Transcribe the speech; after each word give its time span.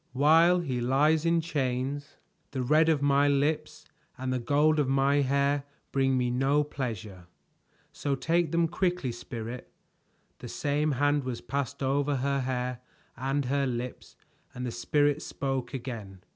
"While 0.13 0.61
he 0.61 0.81
lies 0.81 1.27
in 1.27 1.41
chains, 1.41 2.17
the 2.49 2.63
red 2.63 2.89
of 2.89 3.03
my 3.03 3.27
lips 3.27 3.85
and 4.17 4.33
the 4.33 4.39
gold 4.39 4.79
of 4.79 4.89
my 4.89 5.17
hair 5.17 5.63
bring 5.91 6.17
me 6.17 6.31
no 6.31 6.63
pleasure; 6.63 7.27
so 7.91 8.15
take 8.15 8.51
them 8.51 8.67
quickly, 8.67 9.11
Spirit." 9.11 9.71
The 10.39 10.47
same 10.49 10.93
hand 10.93 11.23
was 11.23 11.39
passed 11.39 11.83
over 11.83 12.15
her 12.15 12.39
hair 12.39 12.79
and 13.15 13.45
her 13.45 13.67
lips 13.67 14.15
and 14.55 14.65
the 14.65 14.71
Spirit 14.71 15.21
spoke 15.21 15.71
again. 15.71 16.23